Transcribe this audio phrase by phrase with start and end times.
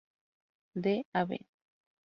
[0.73, 1.37] De Av.